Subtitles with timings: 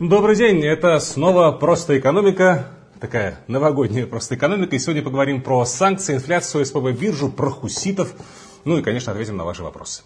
[0.00, 2.68] Добрый день, это снова «Просто экономика»,
[3.00, 4.74] такая новогодняя «Просто экономика».
[4.74, 8.14] И сегодня поговорим про санкции, инфляцию, СПБ биржу, про хуситов.
[8.64, 10.02] Ну и, конечно, ответим на ваши вопросы.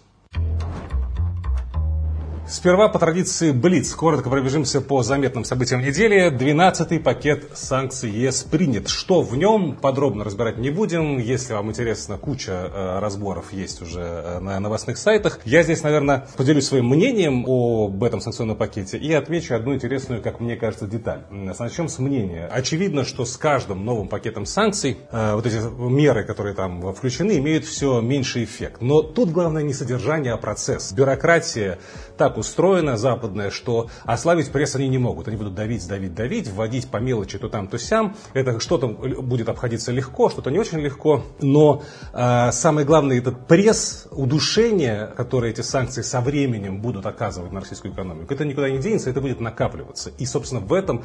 [2.47, 3.95] Сперва по традиции Блиц.
[3.95, 6.31] Коротко пробежимся по заметным событиям недели.
[6.31, 8.87] 12-й пакет санкций ЕС принят.
[8.87, 11.17] Что в нем, подробно разбирать не будем.
[11.17, 15.39] Если вам интересно, куча э, разборов есть уже э, на новостных сайтах.
[15.43, 20.39] Я здесь, наверное, поделюсь своим мнением об этом санкционном пакете и отвечу одну интересную, как
[20.39, 21.23] мне кажется, деталь.
[21.31, 22.47] Начнем с мнения.
[22.51, 27.65] Очевидно, что с каждым новым пакетом санкций э, вот эти меры, которые там включены, имеют
[27.65, 28.81] все меньший эффект.
[28.81, 30.93] Но тут главное не содержание, а процесс.
[30.93, 31.79] Бюрократия
[32.17, 35.27] так так устроена западная, что ослабить пресс они не могут.
[35.27, 38.15] Они будут давить, давить, давить, вводить по мелочи то там, то сям.
[38.33, 41.23] Это что-то будет обходиться легко, что-то не очень легко.
[41.41, 47.61] Но э, самое главное, этот пресс, удушение, которое эти санкции со временем будут оказывать на
[47.61, 50.11] российскую экономику, это никуда не денется, это будет накапливаться.
[50.17, 51.03] И, собственно, в этом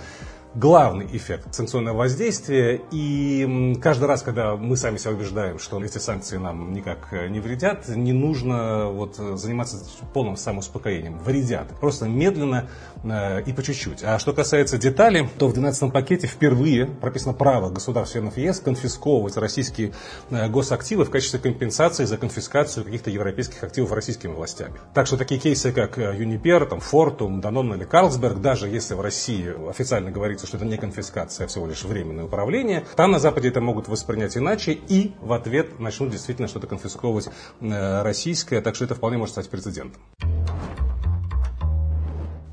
[0.55, 2.81] главный эффект санкционного воздействия.
[2.91, 7.41] И каждый раз, когда мы сами себя убеждаем, что эти санкции нам никак э, не
[7.41, 9.79] вредят, не нужно вот заниматься
[10.13, 11.19] полным самоуспокоением.
[11.19, 11.69] Вредят.
[11.81, 12.69] Просто медленно
[13.05, 14.03] э, и по чуть-чуть.
[14.03, 19.93] А что касается деталей, то в 12 пакете впервые прописано право государств-членов ЕС конфисковывать российские
[20.31, 24.75] э, госактивы в качестве компенсации за конфискацию каких-то европейских активов российскими властями.
[24.95, 29.55] Так что такие кейсы, как Юнипер, там, Фортум, Данон или Карлсберг, даже если в России
[29.69, 32.85] официально говорится говорится, что это не конфискация, а всего лишь временное управление.
[32.97, 37.29] Там на Западе это могут воспринять иначе и в ответ начнут действительно что-то конфисковывать
[37.61, 40.01] э, российское, так что это вполне может стать прецедентом.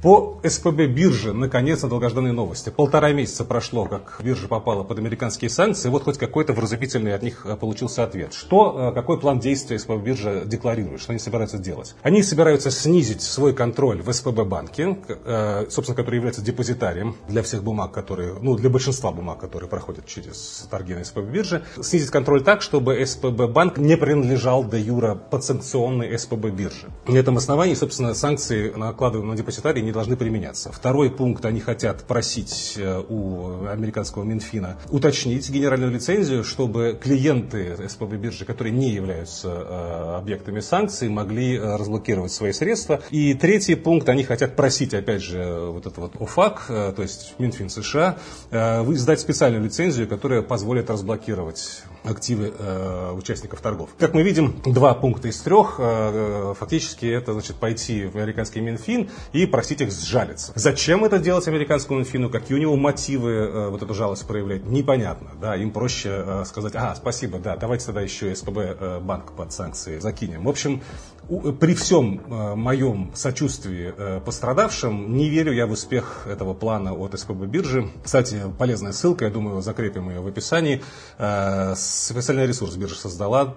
[0.02, 2.70] По СПБ бирже, наконец-то, долгожданные новости.
[2.70, 7.48] Полтора месяца прошло, как биржа попала под американские санкции, вот хоть какой-то вразумительный от них
[7.48, 8.31] э, получился ответ.
[8.36, 11.95] Что, э, какой план действия СПБ биржа декларирует, что они собираются делать?
[12.04, 17.64] Они собираются снизить свой контроль в СПБ банке, э, собственно, который является депозитарием для всех
[17.64, 22.44] бумаг, которые, ну, для большинства бумаг, которые проходят через торги на СПБ бирже, снизить контроль
[22.44, 26.88] так, чтобы СПБ банк не принадлежал до юра подсанкционной СПБ биржи.
[27.08, 30.71] На этом основании, собственно, санкции накладываемые на депозитарий не должны применяться.
[30.71, 38.17] Второй пункт, они хотят просить э, у американского Минфина уточнить генеральную лицензию, чтобы клиенты СПБ
[38.17, 43.02] биржи, которые не являются э, объектами санкций, могли э, разблокировать свои средства.
[43.11, 47.69] И третий пункт, они хотят просить, опять же, вот это вот ОФАК, то есть Минфин
[47.69, 48.17] США,
[48.52, 53.90] издать специальную лицензию, которая позволит разблокировать активы э, участников торгов.
[53.98, 59.10] Как мы видим, два пункта из трех э, фактически это значит пойти в американский Минфин
[59.34, 60.52] и просить их сжалиться.
[60.56, 62.30] Зачем это делать американскому Минфину?
[62.30, 64.66] Какие у него мотивы э, вот эту жалость проявлять?
[64.66, 65.32] Непонятно.
[65.40, 69.52] Да, им проще э, сказать, ага, спасибо, да, давайте тогда еще СПБ э, банк под
[69.52, 70.44] санкции закинем.
[70.44, 70.82] В общем,
[71.27, 77.20] при всем э, моем сочувствии э, пострадавшим, не верю я в успех этого плана от
[77.20, 77.89] СПБ биржи.
[78.04, 80.82] Кстати, полезная ссылка, я думаю, закрепим ее в описании.
[81.17, 83.55] Э, специальный ресурс биржа создала,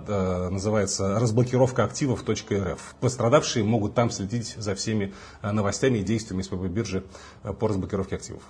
[0.51, 2.95] называется разблокировка активов.рф.
[3.01, 7.05] Пострадавшие могут там следить за всеми новостями и действиями СПБ биржи
[7.59, 8.43] по разблокировке активов.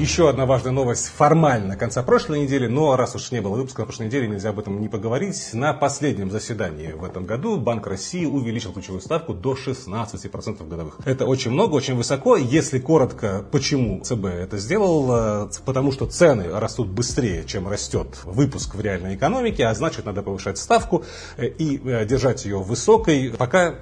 [0.00, 3.84] Еще одна важная новость формально конца прошлой недели, но раз уж не было выпуска на
[3.84, 5.50] прошлой неделе, нельзя об этом не поговорить.
[5.52, 10.96] На последнем заседании в этом году Банк России увеличил ключевую ставку до 16% годовых.
[11.04, 12.38] Это очень много, очень высоко.
[12.38, 15.44] Если коротко, почему ЦБ это сделал?
[15.44, 20.22] Э, потому что цены растут быстрее, чем растет выпуск в реальной экономике, а значит надо
[20.22, 21.04] повышать ставку
[21.36, 23.74] э, и э, держать ее высокой, пока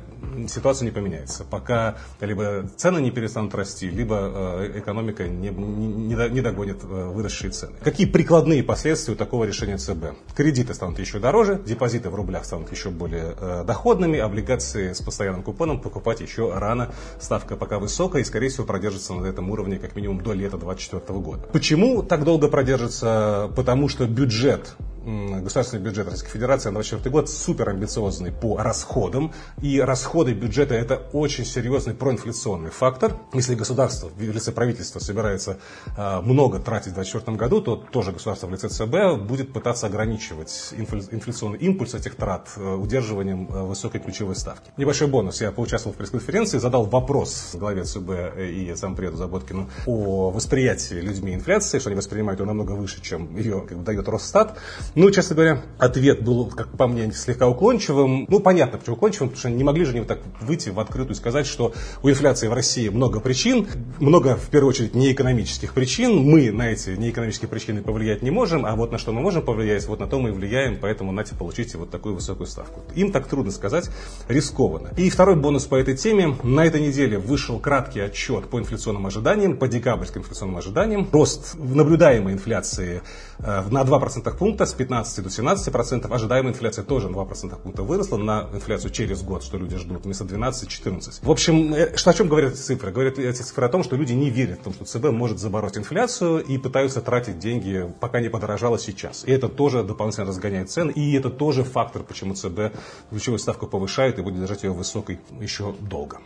[0.49, 1.45] ситуация не поменяется.
[1.49, 7.77] Пока либо цены не перестанут расти, либо экономика не, не, не догонит э, выросшие цены.
[7.83, 10.17] Какие прикладные последствия у такого решения ЦБ?
[10.37, 15.43] Кредиты станут еще дороже, депозиты в рублях станут еще более э, доходными, облигации с постоянным
[15.43, 19.97] купоном покупать еще рано, ставка пока высокая и, скорее всего, продержится на этом уровне как
[19.97, 21.43] минимум до лета 2024 года.
[21.53, 23.51] Почему так долго продержится?
[23.55, 29.33] Потому что бюджет государственный бюджет Российской Федерации на 2024 год супер амбициозный по расходам.
[29.63, 33.19] И расходы бюджета это очень серьезный проинфляционный фактор.
[33.33, 35.59] Если государство в лице правительства собирается
[35.97, 40.75] а, много тратить в 2024 году, то тоже государство в лице ЦБ будет пытаться ограничивать
[40.77, 44.71] инфляционный импульс этих трат э, удерживанием э, высокой ключевой ставки.
[44.77, 45.41] Небольшой бонус.
[45.41, 51.79] Я поучаствовал в пресс-конференции, задал вопрос главе ЦБ и зампреду Заботкину о восприятии людьми инфляции,
[51.79, 54.59] что они воспринимают ее намного выше, чем ее как бы, дает Росстат.
[54.99, 58.27] Ну, честно говоря, ответ был, как по мне, слегка уклончивым.
[58.29, 61.13] Ну, понятно, почему уклончивым, потому что не могли же они вот так выйти в открытую
[61.13, 61.73] и сказать, что
[62.03, 63.69] у инфляции в России много причин,
[64.01, 66.17] много, в первую очередь, неэкономических причин.
[66.17, 69.87] Мы на эти неэкономические причины повлиять не можем, а вот на что мы можем повлиять,
[69.87, 72.81] вот на то мы и влияем, поэтому, нате, получите вот такую высокую ставку.
[72.97, 73.91] Им так трудно сказать,
[74.27, 74.91] рискованно.
[74.97, 76.37] И второй бонус по этой теме.
[76.43, 81.09] На этой неделе вышел краткий отчет по инфляционным ожиданиям, по декабрьским инфляционным ожиданиям.
[81.13, 83.03] Рост наблюдаемой инфляции
[83.39, 86.15] э, на 2% пункта с 15 до 17%.
[86.15, 90.25] Ожидаемая инфляция тоже на 2% пункта выросла на инфляцию через год, что люди ждут, вместо
[90.25, 91.21] 12-14.
[91.23, 92.93] В общем, э, что, о чем говорят эти цифры?
[92.93, 95.77] Говорят эти цифры о том, что люди не верят в том, что ЦБ может забороть
[95.77, 99.25] инфляцию и пытаются тратить деньги, пока не подорожало сейчас.
[99.25, 102.73] И это тоже дополнительно разгоняет цены, и это тоже фактор, почему ЦБ
[103.11, 106.19] ключевую ставку повышает и будет держать ее высокой еще долго.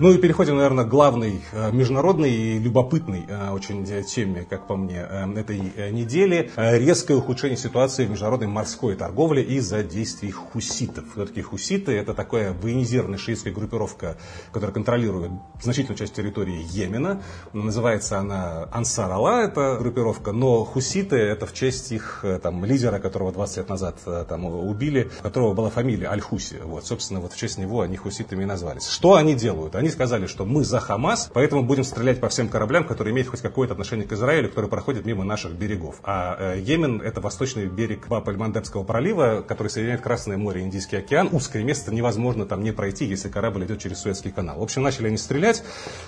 [0.00, 4.74] Ну и переходим, наверное, к главной э, международной и любопытной э, очень теме, как по
[4.74, 5.60] мне, э, этой
[5.92, 6.50] недели.
[6.56, 11.04] Резкое ухудшение ситуации в международной морской торговле из-за действий хуситов.
[11.12, 11.92] Кто такие хуситы?
[11.92, 14.16] Это такая военизированная шиитская группировка,
[14.50, 15.30] которая контролирует
[15.62, 17.22] значительную часть территории Йемена.
[17.52, 23.30] Называется она Ансар Алла, эта группировка, но хуситы это в честь их там, лидера, которого
[23.30, 23.98] 20 лет назад
[24.28, 26.62] там, убили, у которого была фамилия Аль-Хуси.
[26.64, 28.88] Вот, собственно, вот в честь него они хуситами и назвались.
[28.88, 29.76] Что они делают?
[29.84, 33.42] Они сказали, что мы за Хамас, поэтому будем стрелять по всем кораблям, которые имеют хоть
[33.42, 35.96] какое-то отношение к Израилю, которые проходят мимо наших берегов.
[36.02, 41.28] А э, Йемен это восточный берег Баб-эль-Мандебского пролива, который соединяет Красное море и Индийский океан.
[41.32, 44.58] Узкое место невозможно там не пройти, если корабль идет через Суэцкий канал.
[44.58, 45.62] В общем, начали они стрелять.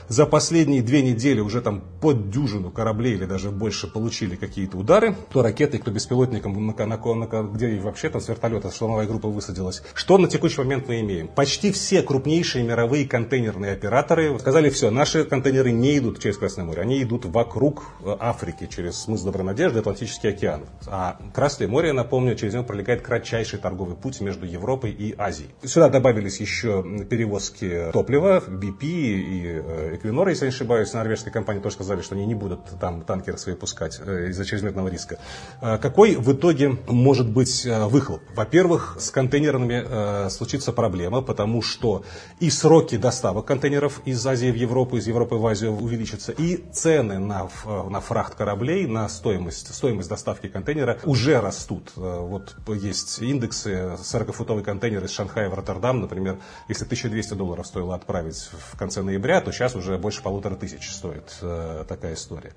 [0.08, 5.14] За последние две недели уже там под дюжину кораблей или даже больше получили какие-то удары.
[5.30, 9.82] То ракеты, кто беспилотником, на, на, на, где вообще там с вертолета штурмовая группа высадилась.
[9.92, 11.28] Что на текущий момент мы имеем?
[11.28, 16.64] Почти все крупнейшие мировые контейнерные западные операторы сказали, все, наши контейнеры не идут через Красное
[16.64, 20.64] море, они идут вокруг э, Африки, через мыс Доброй Надежды, Атлантический океан.
[20.86, 25.50] А Красное море, напомню, через него пролегает кратчайший торговый путь между Европой и Азией.
[25.64, 29.62] Сюда добавились еще перевозки топлива, BP и
[29.96, 33.38] Equinor, если я не ошибаюсь, норвежские компании тоже сказали, что они не будут там танкеры
[33.38, 35.18] свои пускать э, из-за чрезмерного риска.
[35.60, 38.20] Э, какой в итоге может быть выхлоп?
[38.34, 42.04] Во-первых, с контейнерами случится проблема, потому что
[42.40, 46.32] и сроки доставок контейнеров из Азии в Европу, из Европы в Азию увеличатся.
[46.32, 51.92] И цены на, на фрахт кораблей, на стоимость, стоимость доставки контейнера уже растут.
[51.96, 56.36] Э, вот есть индексы, 40-футовый контейнер из Шанхая в Роттердам, например,
[56.68, 61.38] если 1200 долларов стоило отправить в конце ноября, то сейчас уже больше полутора тысяч стоит
[61.40, 62.52] э, такая история.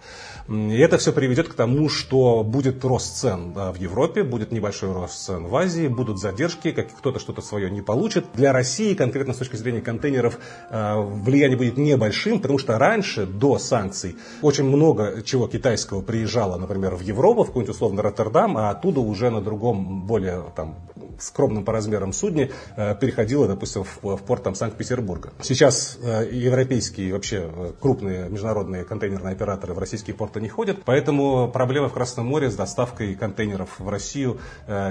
[0.49, 5.25] И это все приведет к тому, что будет рост цен в Европе, будет небольшой рост
[5.25, 8.25] цен в Азии, будут задержки, как кто-то что-то свое не получит.
[8.33, 10.37] Для России, конкретно с точки зрения контейнеров,
[10.69, 16.95] э, влияние будет небольшим, потому что раньше, до санкций, очень много чего китайского приезжало, например,
[16.95, 20.75] в Европу, в какой-нибудь условно Роттердам, а оттуда уже на другом, более там,
[21.21, 25.31] скромном по размерам судне э, переходило, допустим, в, в порт там, Санкт-Петербурга.
[25.41, 31.49] Сейчас э, европейские вообще э, крупные международные контейнерные операторы в российские порты не ходят, поэтому
[31.49, 34.39] проблемы в Красном море с доставкой контейнеров в Россию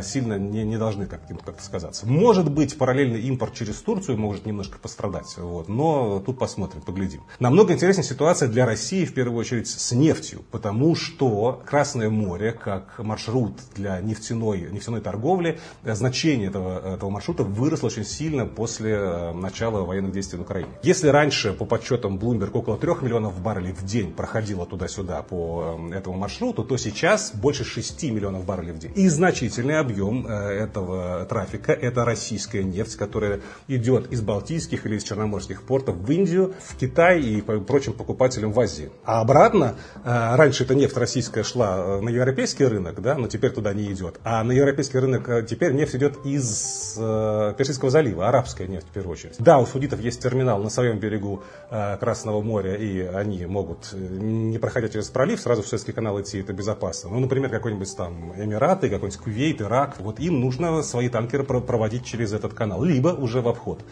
[0.03, 2.06] сильно не, не должны как-то как сказаться.
[2.06, 5.88] Может быть, параллельный импорт через Турцию может немножко пострадать, вот, но
[6.26, 7.23] тут посмотрим, поглядим.
[7.38, 12.99] Намного интереснее ситуация для России, в первую очередь, с нефтью, потому что Красное море, как
[12.99, 19.32] маршрут для нефтяной, нефтяной торговли, значительно значение этого, этого маршрута выросло очень сильно после э,
[19.32, 20.69] начала военных действий на Украине.
[20.82, 25.96] Если раньше, по подсчетам Bloomberg, около 3 миллионов баррелей в день проходило туда-сюда по э,
[25.96, 28.93] этому маршруту, то сейчас больше 6 миллионов баррелей в день.
[28.96, 35.05] И значительный объем э, этого трафика– это российская нефть, которая идет из балтийских или из
[35.05, 38.90] черноморских портов в Индию, в Китай и прочим покупателям в Азии.
[39.04, 43.92] А обратно, раньше эта нефть российская шла на европейский рынок, да, но теперь туда не
[43.92, 44.18] идет.
[44.25, 49.12] А на европейский рынок теперь нефть идет из э, Персидского залива, арабская нефть в первую
[49.12, 49.37] очередь.
[49.38, 53.97] Да, у судитов есть терминал на своем берегу э, Красного моря, и они могут, э,
[53.97, 57.11] не проходя через пролив, сразу в Суэцкий канал идти, это безопасно.
[57.11, 62.32] Ну, например, какой-нибудь там Эмираты, какой-нибудь Кувейт, Ирак, вот им нужно свои танкеры проводить через
[62.32, 63.85] этот канал, либо уже в обход.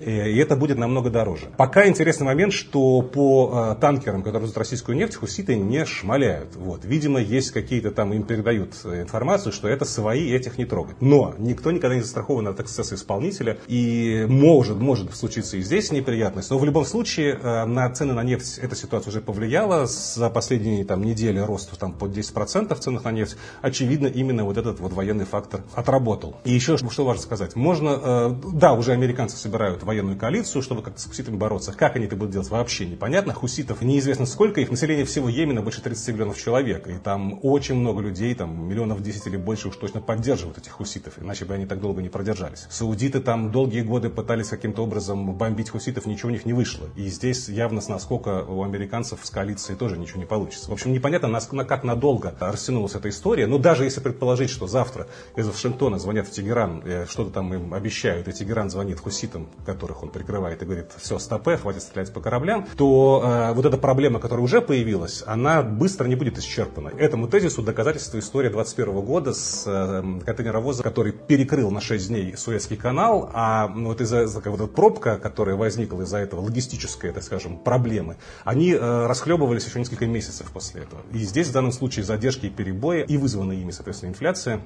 [0.00, 1.33] Э, и это будет намного дороже.
[1.56, 6.56] Пока интересный момент, что по э, танкерам, которые везут российскую нефть, хуситы не шмаляют.
[6.56, 6.84] Вот.
[6.84, 10.96] Видимо, есть какие-то там, им передают информацию, что это свои, этих не трогать.
[11.00, 16.50] Но никто никогда не застрахован от эксцесса исполнителя, и может, может случиться и здесь неприятность.
[16.50, 19.86] Но в любом случае э, на цены на нефть эта ситуация уже повлияла.
[19.86, 23.36] За последние там, недели рост там, под 10% в ценах на нефть.
[23.62, 26.36] Очевидно, именно вот этот вот военный фактор отработал.
[26.44, 27.56] И еще что важно сказать.
[27.56, 31.72] Можно, да, уже американцы собирают военную коалицию, чтобы как-то хуситами бороться.
[31.72, 33.32] Как они это будут делать, вообще непонятно.
[33.32, 36.88] Хуситов неизвестно сколько, их население всего Йемена больше 30 миллионов человек.
[36.88, 41.14] И там очень много людей, там миллионов 10 или больше уж точно поддерживают этих хуситов,
[41.20, 42.66] иначе бы они так долго не продержались.
[42.68, 46.88] Саудиты там долгие годы пытались каким-то образом бомбить хуситов, ничего у них не вышло.
[46.96, 50.70] И здесь явно насколько у американцев с коалицией тоже ничего не получится.
[50.70, 55.06] В общем, непонятно, как надолго растянулась эта история, но даже если предположить, что завтра
[55.36, 60.02] из Вашингтона звонят в Тегеран, э, что-то там им обещают, и Тегеран звонит хуситам, которых
[60.02, 64.20] он прикрывает, и говорит, все, стопе, хватит стрелять по кораблям, то э, вот эта проблема,
[64.20, 66.88] которая уже появилась, она быстро не будет исчерпана.
[66.88, 72.78] Этому тезису доказательство история 21 года с э, контейнеровоза, который перекрыл на 6 дней Суэцкий
[72.78, 77.58] канал, а ну, вот из-за вот эта пробка, которая возникла из-за этого, логистическая, так скажем,
[77.58, 81.02] проблемы, они э, расхлебывались еще несколько месяцев после этого.
[81.12, 84.62] И здесь в данном случае задержки и перебои, и вызванные ими, соответственно, инфляция,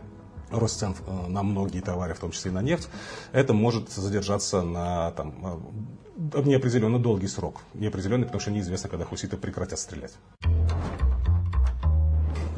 [0.50, 2.88] рост цен э, на многие товары, в том числе и на нефть,
[3.32, 7.62] это может задержаться на там, неопределенно долгий срок.
[7.74, 10.12] Неопределенный, потому что неизвестно, когда хуситы прекратят стрелять.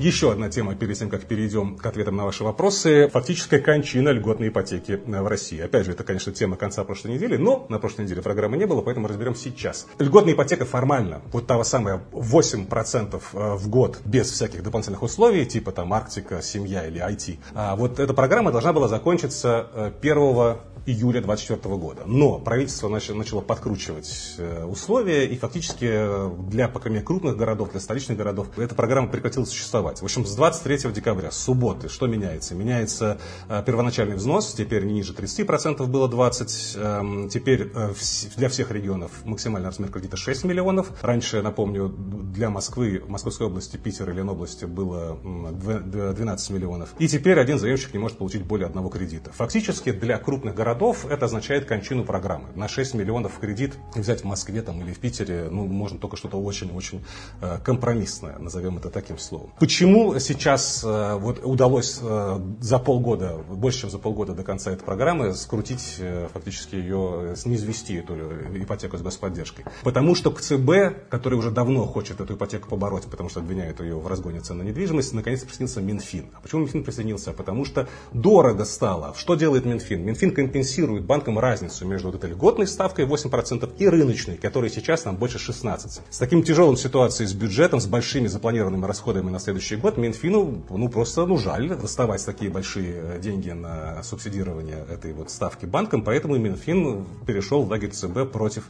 [0.01, 3.11] Еще одна тема перед тем, как перейдем к ответам на ваши вопросы.
[3.13, 5.61] Фактическая кончина льготной ипотеки в России.
[5.61, 8.81] Опять же, это, конечно, тема конца прошлой недели, но на прошлой неделе программы не было,
[8.81, 9.87] поэтому разберем сейчас.
[9.99, 15.71] Льготная ипотека формально, вот та самая 8% э, в год без всяких дополнительных условий, типа
[15.71, 17.37] там Арктика, семья или IT.
[17.53, 20.57] А вот эта программа должна была закончиться 1 э,
[20.87, 22.03] июля 2024 года.
[22.07, 27.81] Но правительство начало подкручивать э, условия, и фактически э, для пока менее крупных городов, для
[27.81, 30.01] столичных городов, эта программа прекратила существовать.
[30.01, 32.55] В общем, с 23 декабря, с субботы, что меняется?
[32.55, 33.19] Меняется
[33.49, 37.71] э, первоначальный взнос, теперь не ниже 30%, было 20%, эм, теперь
[38.37, 40.93] для всех регионов максимальный размер кредита 6 миллионов.
[41.03, 46.91] Раньше, напомню, для Москвы, Московской области, Питера и Ленобласти было 12 миллионов.
[46.99, 49.33] И теперь один заемщик не может получить более одного кредита.
[49.33, 52.49] Фактически для крупных городов городов, это означает кончину программы.
[52.55, 56.41] На 6 миллионов кредит взять в Москве там, или в Питере, ну, можно только что-то
[56.41, 57.05] очень-очень
[57.41, 59.51] э, компромиссное, назовем это таким словом.
[59.59, 64.85] Почему сейчас э, вот удалось э, за полгода, больше чем за полгода до конца этой
[64.85, 66.01] программы, скрутить,
[66.33, 68.15] фактически ее, не извести эту
[68.55, 69.65] ипотеку с господдержкой?
[69.83, 74.07] Потому что КЦБ, который уже давно хочет эту ипотеку побороть, потому что обвиняют ее в
[74.07, 76.27] разгоне цен на недвижимость, наконец присоединился Минфин.
[76.37, 77.33] А почему Минфин присоединился?
[77.33, 79.15] Потому что дорого стало.
[79.17, 80.05] Что делает Минфин?
[80.05, 85.07] Минфин компенсирует компенсирует банкам разницу между вот этой льготной ставкой 8% и рыночной, которая сейчас
[85.07, 86.01] нам больше 16%.
[86.11, 90.89] С таким тяжелым ситуацией с бюджетом, с большими запланированными расходами на следующий год, Минфину ну,
[90.91, 96.37] просто ну, жаль доставать такие большие э, деньги на субсидирование этой вот ставки банкам, поэтому
[96.37, 98.65] Минфин перешел в лагерь ЦБ против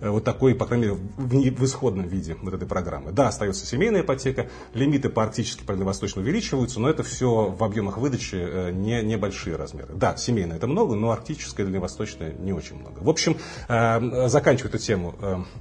[0.00, 3.12] вот такой, по крайней мере, в, в исходном виде вот этой программы.
[3.12, 7.98] Да, остается семейная ипотека, лимиты по арктически по дальневосточно увеличиваются, но это все в объемах
[7.98, 9.94] выдачи э, не, небольшие размеры.
[9.94, 13.00] Да, семейная это много, но арктическая и дальневосточная не очень много.
[13.00, 13.36] В общем,
[13.68, 15.14] э, заканчивая эту тему,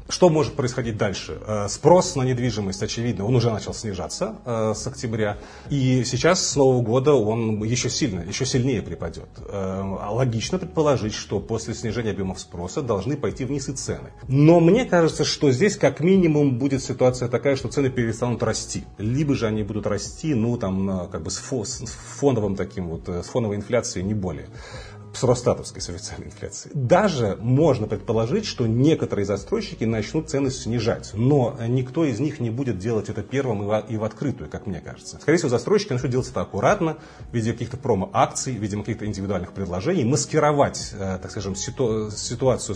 [0.09, 1.39] что может происходить дальше?
[1.69, 5.37] Спрос на недвижимость, очевидно, он уже начал снижаться с октября,
[5.69, 9.29] и сейчас с Нового года он еще сильно, еще сильнее припадет.
[9.49, 14.11] Логично предположить, что после снижения объемов спроса должны пойти вниз и цены.
[14.27, 18.83] Но мне кажется, что здесь как минимум будет ситуация такая, что цены перестанут расти.
[18.97, 23.27] Либо же они будут расти, ну, там, как бы с, фоновым таким вот, э, с
[23.27, 24.47] фоновой инфляцией, не более
[25.13, 26.71] с Росстатовской с официальной инфляцией.
[26.75, 32.77] Даже можно предположить, что некоторые застройщики начнут цены снижать, но никто из них не будет
[32.77, 35.17] делать это первым и в открытую, как мне кажется.
[35.19, 36.97] Скорее всего, застройщики начнут делать это аккуратно,
[37.31, 42.75] в виде каких-то промо-акций, в виде каких-то индивидуальных предложений, маскировать, э, так скажем, ситу- ситуацию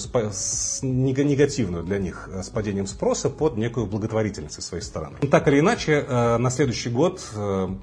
[0.82, 5.18] негативную для них э, с падением спроса под некую благотворительность со своей стороны.
[5.30, 7.22] Так или иначе, э, на следующий год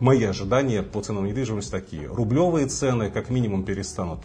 [0.01, 2.07] мои ожидания по ценам недвижимости такие.
[2.07, 4.21] Рублевые цены как минимум перестанут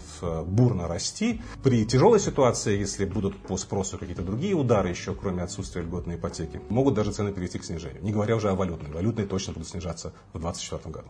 [0.46, 1.42] бурно расти.
[1.64, 6.62] При тяжелой ситуации, если будут по спросу какие-то другие удары, еще кроме отсутствия льготной ипотеки,
[6.70, 8.04] могут даже цены перейти к снижению.
[8.04, 8.92] Не говоря уже о валютной.
[8.92, 11.10] Валютные точно будут снижаться в 2024 году.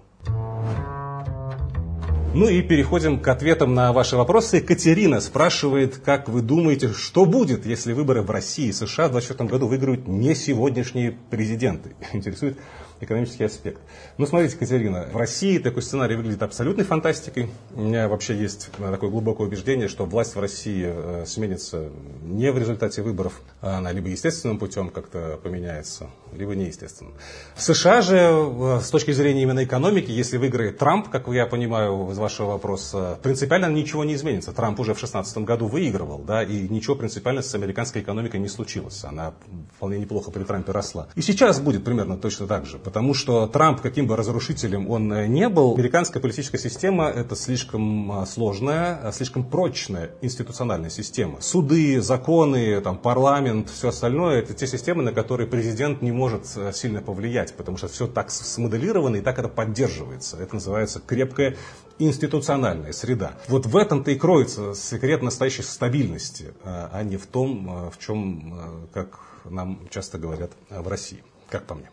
[2.36, 4.58] Ну и переходим к ответам на ваши вопросы.
[4.58, 9.50] Екатерина спрашивает, как вы думаете, что будет, если выборы в России и США в 2024
[9.50, 11.96] году выиграют не сегодняшние президенты?
[12.14, 12.58] Интересует
[13.04, 13.82] экономический аспект.
[14.18, 17.50] Ну, смотрите, Катерина, в России такой сценарий выглядит абсолютной фантастикой.
[17.74, 21.90] У меня вообще есть такое глубокое убеждение, что власть в России э, сменится
[22.24, 27.14] не в результате выборов, а она либо естественным путем как-то поменяется, либо неестественным.
[27.56, 32.10] В США же, э, с точки зрения именно экономики, если выиграет Трамп, как я понимаю
[32.12, 34.52] из вашего вопроса, принципиально ничего не изменится.
[34.52, 39.04] Трамп уже в 2016 году выигрывал, да, и ничего принципиально с американской экономикой не случилось.
[39.04, 39.34] Она
[39.76, 41.08] вполне неплохо при Трампе росла.
[41.16, 45.50] И сейчас будет примерно точно так же, потому что Трамп, каким бы разрушителем он не
[45.50, 51.42] был, американская политическая система это слишком сложная, слишком прочная институциональная система.
[51.42, 56.23] Суды, законы, там, парламент, все остальное, это те системы, на которые президент не может
[56.74, 60.38] сильно повлиять, потому что все так смоделировано и так это поддерживается.
[60.38, 61.56] Это называется крепкая
[62.00, 63.34] институциональная среда.
[63.48, 69.20] Вот в этом-то и кроется секрет настоящей стабильности, а не в том, в чем, как
[69.46, 71.90] нам часто говорят в России, как по мне.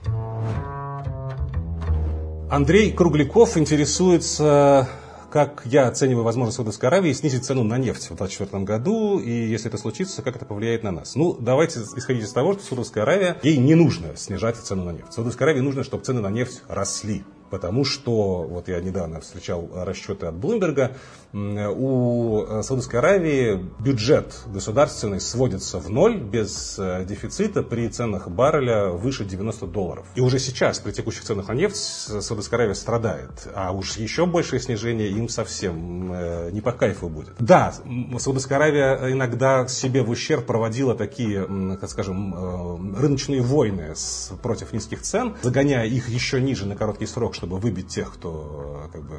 [2.51, 4.89] Андрей Кругляков интересуется
[5.31, 9.69] как я оцениваю возможность Саудовской Аравии снизить цену на нефть в 2024 году, и если
[9.69, 11.15] это случится, как это повлияет на нас?
[11.15, 15.13] Ну, давайте исходить из того, что Саудовская Аравия, ей не нужно снижать цену на нефть.
[15.13, 17.25] Саудовской Аравии нужно, чтобы цены на нефть росли.
[17.51, 20.97] Потому что, вот я недавно встречал расчеты от Блумберга,
[21.33, 28.89] у э, Саудовской Аравии бюджет государственный сводится в ноль без э, дефицита при ценах барреля
[28.89, 30.07] выше 90 долларов.
[30.17, 33.49] И уже сейчас при текущих ценах на нефть Саудовская Аравия страдает.
[33.55, 37.35] А уж еще большее снижение им совсем э, не по кайфу будет.
[37.39, 37.75] Да,
[38.19, 41.47] Саудовская Аравия иногда себе в ущерб проводила такие,
[41.81, 43.95] так скажем, рыночные войны
[44.43, 49.03] против низких цен, загоняя их еще ниже на короткий срок, чтобы выбить тех, кто как
[49.03, 49.19] бы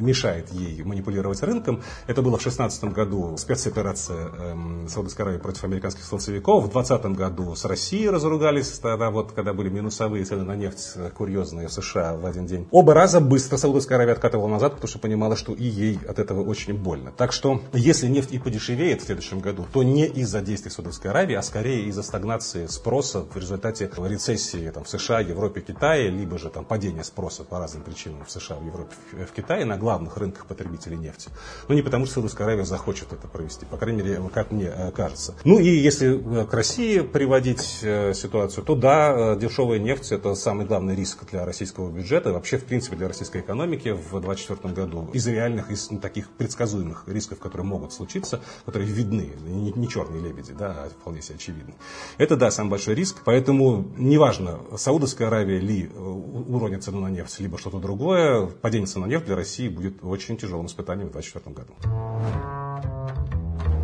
[0.00, 1.82] мешает ей манипулировать рынком.
[2.06, 6.64] Это было в 2016 году спецоперация эм, Саудовской Аравии против американских солнцевиков.
[6.64, 11.10] В 2020 году с Россией разругались, тогда вот, когда были минусовые цены на нефть э,
[11.10, 12.66] курьезные в США в один день.
[12.70, 16.42] Оба раза быстро Саудовская Аравия откатывала назад, потому что понимала, что и ей от этого
[16.42, 17.12] очень больно.
[17.16, 21.34] Так что, если нефть и подешевеет в следующем году, то не из-за действий Саудовской Аравии,
[21.34, 26.50] а скорее из-за стагнации спроса в результате рецессии там, в США, Европе, Китае, либо же
[26.50, 30.46] там, падения спроса по разным причинам в США, в Европе, в Китае на главных рынках
[30.46, 31.28] потребителей нефти.
[31.68, 34.92] Но не потому, что Саудовская Аравия захочет это провести, по крайней мере, как мне э,
[34.92, 35.34] кажется.
[35.44, 40.66] Ну и если э, к России приводить э, ситуацию, то да, дешевая нефть это самый
[40.66, 45.10] главный риск для российского бюджета, вообще в принципе для российской экономики в 2024 году.
[45.12, 50.84] Из реальных, из таких предсказуемых рисков, которые могут случиться, которые видны, не, черные лебеди, да,
[50.84, 51.74] а вполне себе очевидны.
[52.18, 57.58] Это да, самый большой риск, поэтому неважно, Саудовская Аравия ли уронит цену на нефть, либо
[57.58, 62.61] что-то другое, падение цены на нефть для России будет очень тяжелым испытанием в 2024 году.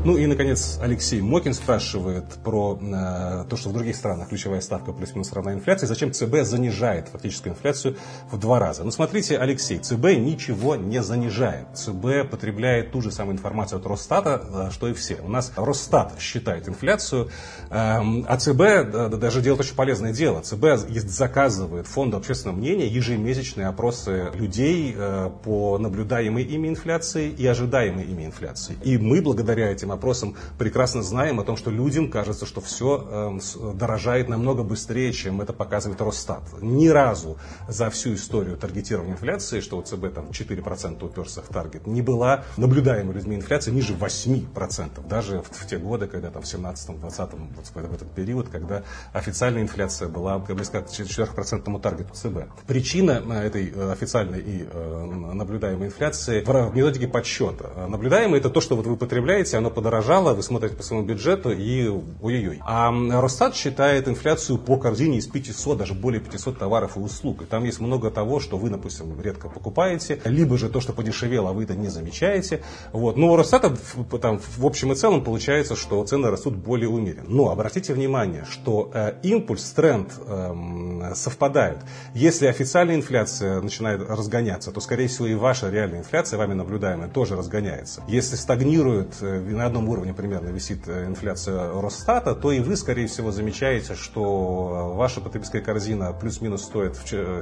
[0.05, 4.93] Ну и, наконец, Алексей Мокин спрашивает про э, то, что в других странах ключевая ставка
[4.93, 5.87] плюс-минус равна инфляции.
[5.87, 7.97] Зачем ЦБ занижает фактическую инфляцию
[8.31, 8.85] в два раза?
[8.85, 11.67] Ну, смотрите, Алексей, ЦБ ничего не занижает.
[11.75, 15.17] ЦБ потребляет ту же самую информацию от Росстата, э, что и все.
[15.17, 17.29] У нас Росстат считает инфляцию, э,
[17.71, 20.43] а ЦБ э, даже делает очень полезное дело.
[20.43, 28.05] ЦБ заказывает фонду общественного мнения ежемесячные опросы людей э, по наблюдаемой ими инфляции и ожидаемой
[28.05, 28.77] ими инфляции.
[28.85, 33.05] И мы, благодаря этим этим опросом прекрасно знаем о том, что людям кажется, что все
[33.11, 36.43] э, дорожает намного быстрее, чем это показывает Росстат.
[36.63, 37.37] Ни разу
[37.69, 42.45] за всю историю таргетирования инфляции, что у ЦБ там 4% уперся в таргет, не была
[42.57, 45.09] наблюдаемой людьми инфляция ниже 8%.
[45.09, 48.83] Даже в, в те годы, когда там в 17-20, вот в этот период, когда
[49.13, 52.49] официальная инфляция была близка к 4% таргету ЦБ.
[52.67, 57.71] Причина э, этой э, официальной и э, наблюдаемой инфляции в методике подсчета.
[57.89, 61.87] Наблюдаемая это то, что вот вы потребляете, оно подорожало, вы смотрите по своему бюджету и
[61.87, 62.61] ой-ой-ой.
[62.67, 67.43] А Росстат считает инфляцию по корзине из 500, даже более 500 товаров и услуг.
[67.43, 71.51] И там есть много того, что вы, допустим, редко покупаете, либо же то, что подешевело,
[71.51, 72.65] а вы это не замечаете.
[72.93, 73.17] Вот.
[73.17, 73.77] Но у Росстата
[74.21, 77.29] там, в общем и целом получается, что цены растут более умеренно.
[77.29, 81.83] Но обратите внимание, что э, импульс, тренд э, совпадают.
[82.15, 87.37] Если официальная инфляция начинает разгоняться, то, скорее всего, и ваша реальная инфляция, вами наблюдаемая, тоже
[87.37, 88.03] разгоняется.
[88.09, 89.39] Если стагнирует э,
[89.69, 95.21] одном уровне примерно висит э, инфляция Росстата, то и вы, скорее всего, замечаете, что ваша
[95.21, 96.97] потребительская корзина плюс-минус стоит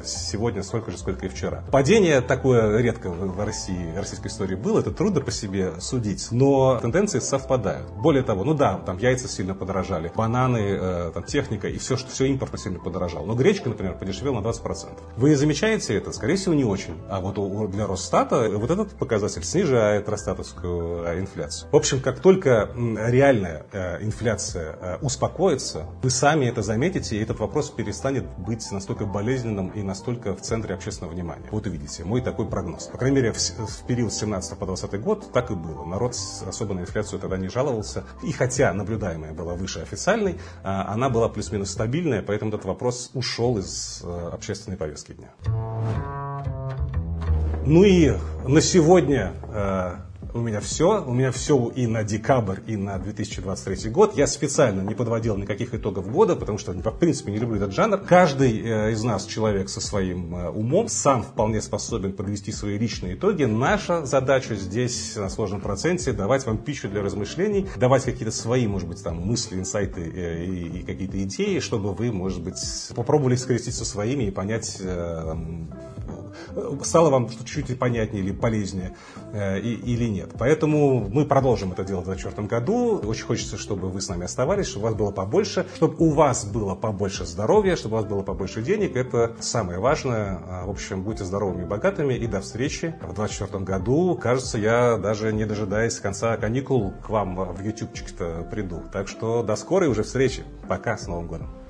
[0.04, 1.64] сегодня столько же, сколько и вчера.
[1.72, 6.78] Падение такое редко в России, в российской истории было, это трудно по себе судить, но
[6.80, 7.90] тенденции совпадают.
[7.92, 12.10] Более того, ну да, там яйца сильно подорожали, бананы, э, там техника и все, что
[12.10, 13.26] все импортно сильно подорожало.
[13.26, 14.88] Но гречка, например, подешевела на 20%.
[15.16, 16.12] Вы замечаете это?
[16.12, 17.00] Скорее всего, не очень.
[17.08, 21.68] А вот для Росстата вот этот показатель снижает росстатовскую э, инфляцию.
[21.70, 27.38] В общем, как только реальная э, инфляция э, успокоится, вы сами это заметите, и этот
[27.38, 31.46] вопрос перестанет быть настолько болезненным и настолько в центре общественного внимания.
[31.50, 32.84] Вот увидите, мой такой прогноз.
[32.86, 35.84] По крайней мере, в, в период с 17 по 20 год так и было.
[35.84, 36.14] Народ
[36.46, 38.04] особо на инфляцию тогда не жаловался.
[38.22, 43.58] И хотя наблюдаемая была выше официальной, а, она была плюс-минус стабильная, поэтому этот вопрос ушел
[43.58, 45.30] из э, общественной повестки дня.
[47.66, 48.12] Ну и
[48.46, 49.32] на сегодня
[50.36, 51.02] у меня все.
[51.04, 54.16] У меня все и на декабрь, и на 2023 год.
[54.16, 57.98] Я специально не подводил никаких итогов года, потому что, в принципе, не люблю этот жанр.
[57.98, 63.14] Каждый э, из нас человек со своим э, умом, сам вполне способен подвести свои личные
[63.14, 63.44] итоги.
[63.44, 68.88] Наша задача здесь на сложном проценте давать вам пищу для размышлений, давать какие-то свои, может
[68.88, 72.60] быть, там мысли, инсайты э, и, и какие-то идеи, чтобы вы, может быть,
[72.94, 74.80] попробовали скрестить со своими и понять
[76.82, 78.96] стало вам чуть-чуть понятнее или полезнее
[79.32, 80.30] э, или нет.
[80.38, 83.00] Поэтому мы продолжим это делать в 2024 году.
[83.06, 86.44] Очень хочется, чтобы вы с нами оставались, чтобы у вас было побольше, чтобы у вас
[86.44, 88.96] было побольше здоровья, чтобы у вас было побольше денег.
[88.96, 90.40] Это самое важное.
[90.48, 92.14] А, в общем, будьте здоровыми и богатыми.
[92.14, 94.18] И до встречи в 2024 году.
[94.20, 98.82] Кажется, я даже не дожидаясь конца каникул к вам в ютубчик-то приду.
[98.92, 100.44] Так что до скорой уже встречи.
[100.68, 101.65] Пока, с Новым годом.